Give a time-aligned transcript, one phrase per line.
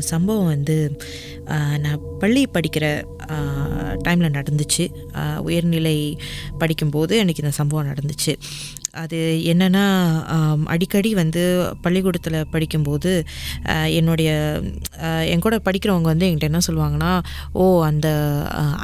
[0.00, 0.96] சம்பவம் வந்து
[1.78, 3.04] நான் பள்ளி படிக்கிற
[4.04, 4.84] டைமில் நடந்துச்சு.
[5.38, 6.18] உயர்நிலை
[6.58, 8.34] படிக்கும்போது எனக்கு இந்த சம்பவம் நடந்துச்சு.
[8.98, 9.18] அது
[9.52, 9.84] என்னென்னா
[10.66, 11.42] அடிக்கடி வந்து
[11.82, 13.12] பள்ளிக்கூடத்தில் படிக்கும்போது
[13.98, 14.30] என்னுடைய
[15.32, 17.12] என் கூட படிக்கிறவங்க வந்து என்கிட்ட என்ன சொல்லுவாங்கன்னா
[17.52, 18.08] ஓ அந்த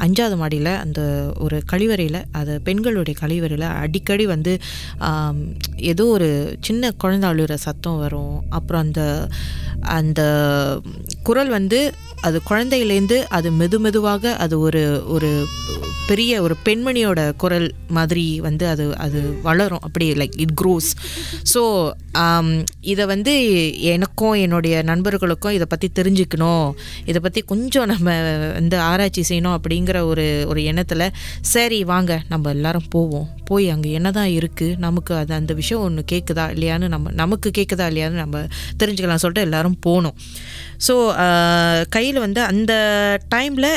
[0.05, 1.01] அஞ்சாவது மாடியில் அந்த
[1.37, 4.53] ஒரு கழிவறையில் அது பெண்களுடைய கழிவறையில் அடிக்கடி வந்து
[5.93, 6.29] ஏதோ ஒரு
[6.61, 8.35] சின்ன குழந்தை அழுகிற சத்தம் வரும்.
[8.49, 9.03] அப்புறம் அந்த
[9.97, 10.21] அந்த
[11.23, 11.79] குரல் வந்து
[12.27, 14.81] அது குழந்தையிலேருந்து அது மெது மெதுவாக அது ஒரு
[15.15, 15.29] ஒரு
[16.07, 19.83] பெரிய ஒரு பெண்மணியோட குரல் மாதிரி வந்து அது அது வளரும்.
[19.87, 20.89] அப்படி லைக் இட் க்ரோஸ்
[21.53, 21.61] ஸோ
[22.91, 23.33] இதை வந்து
[23.93, 26.67] எனக்கும் என்னுடைய நண்பர்களுக்கும் இதை பற்றி தெரிஞ்சுக்கணும்.
[27.09, 28.09] இதை பற்றி கொஞ்சம் நம்ம
[28.57, 31.05] வந்து ஆராய்ச்சி செய்யணும் அப்படிங்கிற ஒரு ஒரு எண்ணத்தில்
[31.53, 33.27] சரி வாங்க நம்ம எல்லாரும் போவோம்.
[33.49, 38.23] போய் அங்கே என்னதான் இருக்குது நமக்கு அது அந்த விஷயம் ஒன்று கேட்குதா இல்லையான்னு நம்ம நமக்கு கேட்குதா இல்லையான்னு
[38.23, 38.45] நம்ம
[38.83, 40.15] தெரிஞ்சுக்கலாம் சொல்லிட்டு எல்லாரும் போனோம்.
[40.87, 40.95] ஸோ
[41.95, 42.73] கையில் வந்து அந்த
[43.35, 43.71] டைமில்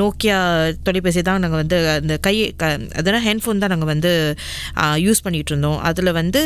[0.00, 0.38] நோக்கியா
[0.86, 2.64] தொலைபேசி தான் நாங்கள் வந்து அந்த கை க
[2.98, 4.12] அதனால் ஹேண்ட்ஃபோன் தான் நாங்கள் வந்து
[5.06, 5.78] யூஸ் பண்ணிகிட்டு இருந்தோம்.
[5.90, 6.42] அதில் வந்து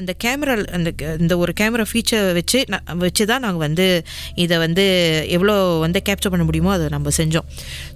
[0.00, 0.90] அந்த கேமரா அந்த
[1.22, 3.86] இந்த ஒரு கேமரா ஃபீச்சர் வச்சு நான் வச்சு தான் நாங்கள் வந்து
[4.44, 4.84] இதை வந்து
[5.36, 5.54] எவ்வளோ
[5.84, 7.46] வந்து கேப்சர் பண்ண முடியுமோ அதை நம்ம செஞ்சோம்.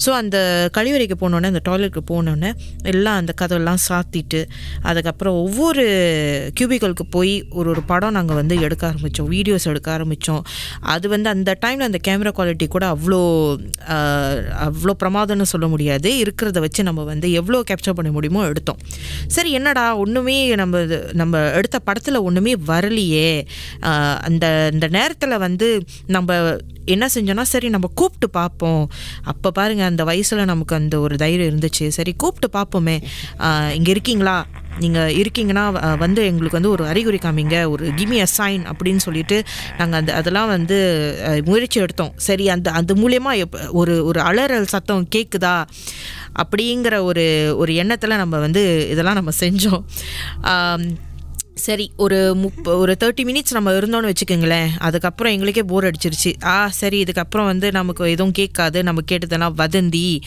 [0.05, 0.37] ஸோ அந்த
[0.77, 2.51] கழிவறைக்கு போனோடனே அந்த டாய்லெட்டுக்கு போனோடனே
[2.93, 4.43] எல்லாம் அந்த கதவெல்லாம் சாத்திட்டு
[4.91, 5.85] அதுக்கப்புறம் ஒவ்வொரு
[6.61, 10.43] கியூபிகளுக்கு போய் ஒரு ஒரு படம் நாங்கள் வந்து எடுக்க ஆரம்பித்தோம் வீடியோஸ் எடுக்க ஆரம்பித்தோம்
[10.95, 13.21] அது வந்து அந்த டைமில் அந்த கேமரா குவாலிட்டி கூட அவ்வளோ
[14.69, 16.23] அவ்வளோ அவ்வளோ பிரமாதம்னு சொல்ல முடியாது.
[16.23, 18.79] இருக்கிறத வச்சு நம்ம வந்து எவ்வளோ கேப்சர் பண்ண முடியுமோ எடுத்தோம்.
[19.27, 23.47] சரி என்னடா ஒன்றுமே நம்ம இது- நம்ம எடுத்த படத்தில் ஒன்றுமே வரலையே.
[24.21, 28.91] அந்த இந்த நேரத்தில் வந்து நம்ம என்ன செஞ்சோன்னா சரி நம்ம கூப்பிட்டு பார்ப்போம்.
[29.23, 31.89] அப்போ பாருங்கள் அந்த வயசில் நமக்கு அந்த ஒரு தைரியம் இருந்துச்சு.
[31.89, 33.03] சரி கூப்பிட்டு பார்ப்போமே.
[33.75, 34.47] இங்கே இருக்கீங்களா?
[34.79, 35.65] நீங்கள் இருக்கீங்கன்னா
[35.99, 39.39] வந்து எங்களுக்கு வந்து ஒரு அறிகுறி காமிங்க ஒரு கிமி அ சைன் அப்படின்னு சொல்லிட்டு
[39.79, 40.79] நாங்கள் அந்த அதெல்லாம் வந்து
[41.47, 42.13] முயற்சி எடுத்தோம்.
[42.19, 43.33] சரி அந்த அது மூலயமா
[43.73, 45.57] ஒரு ஒரு அலறல் சத்தம் கேட்குதா
[46.43, 47.25] அப்படிங்கிற ஒரு
[47.57, 49.85] ஒரு எண்ணத்தில் நம்ம வந்து இதெல்லாம் நம்ம செஞ்சோம்.
[51.59, 54.69] சரி ஒரு முப்ப ஒரு தேர்ட்டி மினிட்ஸ் நம்ம இருந்தோம்னு வச்சுக்கோங்களேன்.
[54.79, 56.45] அதுக்கப்புறம் எங்களுக்கே போர் அடிச்சிருச்சு.
[56.45, 58.83] ஆ சரி இதுக்கப்புறம் வந்து நமக்கு எதுவும் கேட்காது.
[58.83, 60.21] நம்ம கேட்டதெல்லாம் வதந்தி.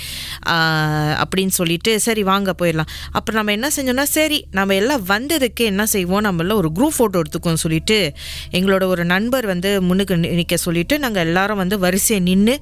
[0.48, 2.86] அப்படின்னு சொல்லிட்டு சரி வாங்க போயிடலாம்.
[3.12, 6.22] அப்புறம் நம்ம என்ன செஞ்சோம்னா சரி நம்ம எல்லாம் வந்ததுக்கு என்ன செய்வோம்?
[6.22, 8.14] நம்ம எல்லாம் ஒரு குரூப் ஃபோட்டோ எடுத்துக்கோம் சொல்லிட்டு
[8.52, 12.60] எங்களோட ஒரு நண்பர் வந்து முன்னுக்கு நி- நிற்க சொல்லிட்டு நாங்கள் எல்லாரும் வந்து வரிசையை நின்று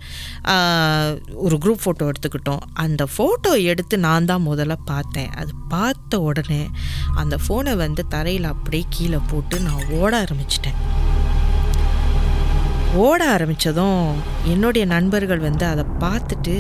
[1.33, 2.59] ஒரு குரூப் ஃபோட்டோ எடுத்துக்கிட்டோம்.
[2.73, 5.29] அந்த ஃபோட்டோ எடுத்து நான் தான் முதல்ல பார்த்தேன்.
[5.29, 6.69] அது பார்த்த உடனே
[7.15, 10.77] அந்த ஃபோனை வந்து தரையில் அப்படியே கீழே போட்டு நான் ஓட ஆரம்பிச்சிட்டேன்.
[12.95, 14.05] ஓட ஆரம்பித்ததும்
[14.43, 16.53] என்னுடைய நண்பர்கள் வந்து அதை பார்த்துட்டு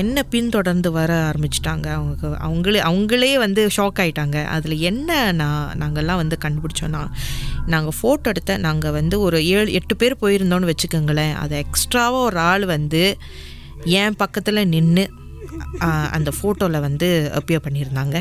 [0.00, 1.86] என்ன பின்தொடர்ந்து வர ஆரம்பிச்சிட்டாங்க.
[1.96, 7.02] அவங்க அவங்களே அவங்களே வந்து ஷாக் ஆகிட்டாங்க அதில் என்ன நான் நாங்கள்லாம் வந்து கண்டுபிடிச்சோன்னா
[7.66, 11.34] நாங்கள் ஃபோட்டோ எடுத்த நாங்கள் வந்து ஒரு ஏழு எட்டு பேர் போயிருந்தோன்னு வச்சுக்கோங்களேன்.
[11.34, 13.04] அதை எக்ஸ்ட்ராவாக ஒரு ஆள் வந்து
[14.00, 15.04] என் பக்கத்தில் நின்று
[16.16, 17.08] அந்த ஃபோட்டோவில் வந்து
[17.38, 18.16] அப்பியர் பண்ணியிருந்தாங்க.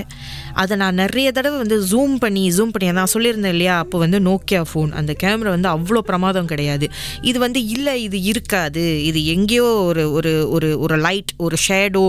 [0.62, 4.62] அதை நான் நிறைய தடவை வந்து ஜூம் பண்ணி ஜூம் பண்ணி நான் சொல்லியிருந்தேன் இல்லையா அப்போ வந்து நோக்கியா
[4.70, 6.88] ஃபோன் அந்த கேமரா வந்து அவ்வளோ பிரமாதம் கிடையாது.
[7.30, 8.86] இது வந்து இல்லை இது இருக்காது.
[9.10, 12.06] இது எங்கேயோ ஒரு ஒரு ஒரு ஒரு லைட் ஒரு ஷேடோ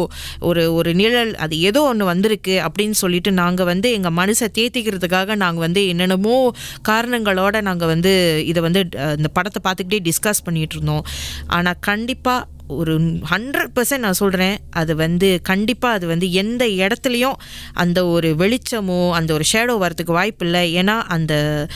[0.50, 5.66] ஒரு ஒரு நிழல் அது ஏதோ ஒன்று வந்திருக்கு அப்படின்னு சொல்லிட்டு நாங்கள் வந்து எங்கள் மனசை தேத்திக்கிறதுக்காக நாங்கள்
[5.66, 6.36] வந்து என்னென்னமோ
[6.90, 8.14] காரணங்களோட நாங்கள் வந்து
[8.50, 8.82] இதை வந்து
[9.18, 11.06] இந்த படத்தை பார்த்துக்கிட்டே டிஸ்கஸ் பண்ணிகிட்டு இருந்தோம்.
[11.56, 17.34] ஆனால் கண்டிப்பாக ஒரு ஹண்ட்ரட் பர்சன்ட் நான் சொல்கிறேன் அது வந்து கண்டிப்பாக அது வந்து எந்த இடத்துலையும்
[17.72, 20.76] அந்த ஒரு வெளிச்சமோ அந்த ஒரு ஷேடோ வரதுக்கு வாய்ப்பு இல்லை.
[20.76, 21.66] ஏன்னா அந்த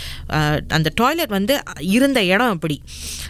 [0.68, 2.82] அந்த டாய்லெட் வந்து இருந்த இடம் அப்படி.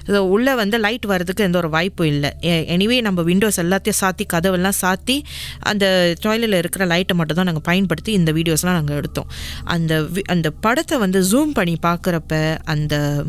[0.07, 2.31] ஸோ உள்ளே வந்து லைட் வரதுக்கு எந்த ஒரு வாய்ப்பும் இல்லை.
[2.43, 5.21] எனிவே நம்ம விண்டோஸ் எல்லாத்தையும் சாத்தி கதவெல்லாம் சாத்தி
[5.61, 9.31] அந்த டாய்லெட்டில் இருக்கிற லைட்டை மட்டும் தான் நாங்கள் பயன்படுத்தி இந்த வீடியோஸ்லாம் நாங்கள் எடுத்தோம்.
[9.65, 13.25] அந்த வி- அந்த படத்தை வந்து ஜூம் பண்ணி பார்க்குறப்ப அந்த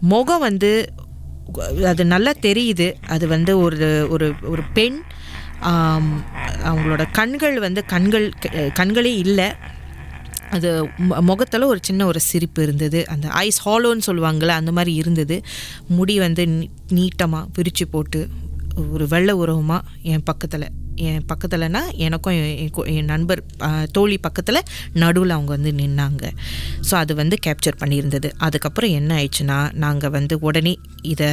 [0.00, 0.92] முகம் வந்து
[1.90, 2.88] அது நல்லா தெரியுது.
[3.08, 4.98] அது வந்து ஒரு ஒரு ஒரு பெண்
[6.68, 8.26] அவங்களோட கண்கள் வந்து கண்கள்
[8.80, 9.48] கண்களே இல்லை.
[10.50, 10.70] அது
[11.20, 13.00] முகத்தில் ஒரு சின்ன ஒரு சிரிப்பு இருந்தது.
[13.08, 15.36] அந்த ஐஸ் ஹாலோன்னு சொல்லுவாங்கள்ல அந்த மாதிரி இருந்தது.
[15.88, 16.44] முடி வந்து
[16.98, 18.28] நீட்டமாக பிரித்து போட்டு
[18.92, 23.44] ஒரு வெள்ளை உறவுமாக என் பக்கத்தில் என் பக்கத்தில்னா எனக்கும் என் என் என் நண்பர்
[23.92, 24.62] தோழி பக்கத்தில்
[24.92, 26.30] நடுவில் அவங்க வந்து நின்னாங்க.
[26.90, 28.32] ஸோ அது வந்து கேப்சர் பண்ணியிருந்தது.
[28.38, 31.26] அதுக்கப்புறம் என்ன ஆயிடுச்சுன்னா நாங்கள் வந்து உடனே இதை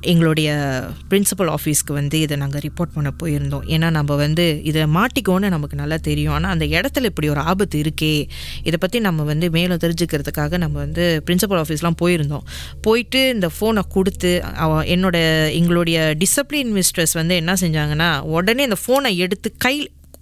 [0.00, 3.62] எங்களுடைய பிரின்சிபல் ஆஃபீஸ்க்கு வந்து இதை நாங்கள் ரிப்போர்ட் பண்ண போயிருந்தோம்.
[3.62, 6.32] ஏன்னா நம்ம வந்து இதை மாட்டிக்கோன்னு நமக்கு நல்லா தெரியும்.
[6.32, 8.28] ஆனால் அந்த இடத்துல இப்படி ஒரு ஆபத்து இருக்கே
[8.58, 12.42] இதை பற்றி நம்ம வந்து மேலும் தெரிஞ்சுக்கிறதுக்காக நம்ம வந்து பிரின்சிபல் ஆஃபீஸ்லாம் போயிருந்தோம்.
[12.82, 18.80] போயிட்டு இந்த ஃபோனை கொடுத்து அவ- என்னோட எங்களுடைய டிசிப்ளின் மிஸ்ட்ரஸ் வந்து என்ன செஞ்சு செஞ்சாங்கன்னா உடனே அந்த
[18.86, 19.76] ஃபோனை எடுத்து கை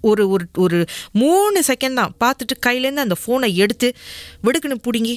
[0.09, 0.77] ஒரு ஒரு ஒரு
[1.19, 2.13] மூணு செகண்ட் தான்.
[2.23, 3.87] பார்த்துட்டு கையிலேருந்து அந்த ஃபோனை எடுத்து
[4.45, 5.13] விடுக்கணும் பிடுங்கி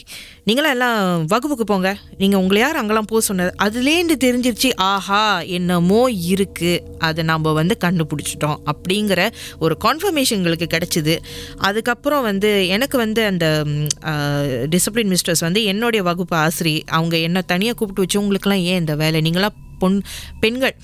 [0.48, 0.98] நீங்களாம் எல்லாம்
[1.32, 1.90] வகுப்புக்கு போங்க.
[2.20, 3.52] நீங்கள் உங்களை யார் அங்கெல்லாம் போக சொன்னது?
[3.66, 5.22] அதுலேருந்து தெரிஞ்சிருச்சு ஆஹா
[5.58, 6.00] என்னமோ
[6.34, 8.56] இருக்குது அதை நம்ம வந்து கண்டுபிடிச்சிட்டோம்.
[8.74, 9.28] அப்படிங்கிற
[9.58, 11.16] ஒரு கான்ஃபர்மேஷன் எங்களுக்கு கிடச்சிது.
[11.70, 13.46] அதுக்கப்புறம் வந்து எனக்கு வந்து அந்த
[14.76, 19.20] டிசிப்ளின் மிஸ்டர்ஸ் வந்து என்னுடைய வகுப்பு ஆசிரி அவங்க என்ன தனியாக கூப்பிட்டு வச்சு உங்களுக்குலாம் ஏன் இந்த வேலை?
[19.28, 19.96] நீங்களாம் பொன்
[20.42, 20.74] பெண்கள்.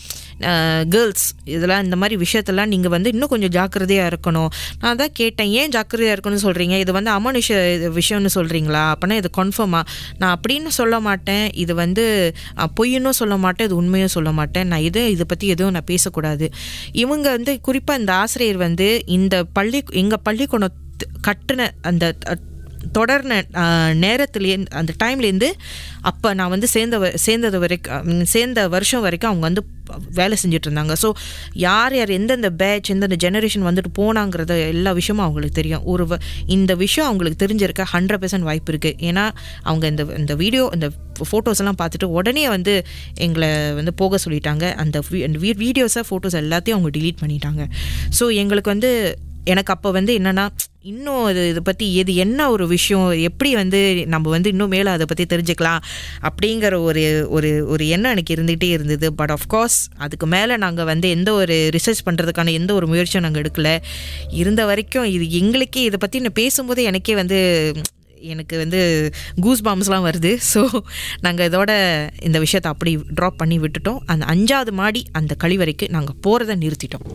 [0.89, 4.51] கேர்ள்ஸ் இதெல்லாம் இந்த மாதிரி விஷயத்தெல்லாம் நீங்கள் வந்து இன்னும் கொஞ்சம் ஜாக்கிரதையாக இருக்கணும்.
[4.81, 9.31] நான் தான் கேட்டேன் ஏன் ஜாக்கிரதையாக இருக்கணும்னு சொல்கிறீங்க இது வந்து அமானுஷ இது விஷயம்னு சொல்கிறீங்களா அப்படின்னா இது
[9.37, 9.85] கன்ஃபார்மாக
[10.19, 11.21] நான் அப்படின்னு சொல்ல மாட்டேன்.
[11.57, 12.05] இது வந்து
[12.57, 14.69] அஹ், பொய்யுன்னும் சொல்ல மாட்டேன் இது உண்மையும் சொல்ல மாட்டேன்.
[14.69, 16.49] நான் இது இதை பற்றி எதுவும் நான் பேசக்கூடாது.
[16.97, 19.71] இவங்க வந்து குறிப்பாக இந்த ஆசிரியர் வந்து இந்த பள்ளி
[20.01, 20.79] எங்கள் பள்ளிக்கூடம்
[21.23, 22.05] கட்டின அந்த
[22.93, 23.45] தொடர்ன
[24.01, 25.49] நேரத்துலேருந்து அந்த டைம்லேருந்து
[26.01, 29.63] அப்போ நான் வந்து சேர்ந்த வ- சேர்ந்தது வரைக்கும் சேர்ந்த வருஷம் வரைக்கும் அவங்க வந்து
[30.11, 31.13] வேலை செஞ்சுட்டு இருந்தாங்க ஸோ
[31.53, 35.85] யார் யார் எந்தெந்த பேட்ச் எந்தெந்த ஜெனரேஷன் வந்துட்டு போனாங்கிறத எல்லா விஷயமும் அவங்களுக்கு தெரியும்.
[35.85, 39.31] ஒரு வ- இந்த விஷயம் அவங்களுக்கு தெரிஞ்சிருக்க ஹண்ட்ரட் பர்சன்ட் வாய்ப்பு இருக்குது ஏன்னா
[39.63, 40.91] அவங்க இந்த இந்த வீடியோ இந்த
[41.33, 42.85] ஃபோட்டோஸ் எல்லாம் பார்த்துட்டு உடனே வந்து
[43.15, 44.75] எங்களை வந்து போக சொல்லிட்டாங்க.
[44.75, 45.03] அந்த
[45.59, 47.65] வீடியோஸை ஃபோட்டோஸ் எல்லாத்தையும் அவங்க டிலீட் பண்ணிட்டாங்க.
[48.21, 48.93] ஸோ எங்களுக்கு வந்து
[49.45, 50.45] எனக்கு அப்போ வந்து என்னென்னா
[50.91, 55.07] இன்னும் இது இதை பற்றி எது என்ன ஒரு விஷயம் எப்படி வந்து நம்ம வந்து இன்னும் மேலே அதை
[55.09, 55.83] பற்றி தெரிஞ்சுக்கலாம்
[56.29, 59.09] அப்படிங்கிற ஒரு ஒரு ஒரு எண்ணம் எனக்கு இருந்துகிட்டே இருந்தது.
[59.15, 63.71] பட் ஆஃப்கோர்ஸ் அதுக்கு மேலே நாங்கள் வந்து எந்த ஒரு ரிசர்ச் பண்ணுறதுக்கான எந்த ஒரு முயற்சியும் நாங்கள் எடுக்கல.
[64.43, 67.41] இருந்த வரைக்கும் இது எங்களுக்கே இதை பற்றி நான் பேசும்போது எனக்கே வந்து
[68.33, 68.81] எனக்கு வந்து
[69.41, 70.33] கூஸ் பாம்ஸ்லாம் வருது.
[70.53, 70.61] ஸோ
[71.21, 71.71] நாங்கள் இதோட
[72.23, 74.01] இந்த விஷயத்தை அப்படி ட்ராப் பண்ணி விட்டுட்டோம்.
[74.07, 77.07] அந்த அஞ்சாவது மாடி அந்த கழிவறைக்கு நாங்கள் போகிறத நிறுத்திட்டோம்.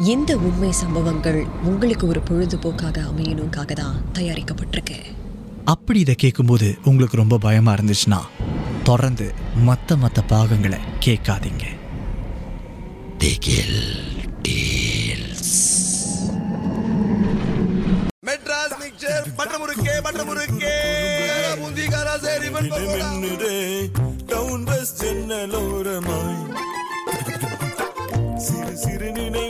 [0.00, 4.98] இந்த உண்மை சம்பவங்கள் உங்களுக்கு ஒரு பொழுதுபோக்காக அமையணுக்காக தான் தயாரிக்கப்பட்டிருக்கு.
[5.64, 8.20] அப்படி இதை கேட்கும்போது உங்களுக்கு ரொம்ப பயமாக இருந்துச்சுன்னா
[8.84, 11.64] தொடர்ந்து மற்ற மற்ற பாகங்களை கேட்காதீங்க.
[18.26, 20.76] மெட்ராஸ் மிக்சர் முறுக்கே முறுக்கே
[24.26, 26.38] டவுன் பஸ் ஜன்னலோரமாய்
[28.36, 29.49] சிறு சிறு நினைவுகள்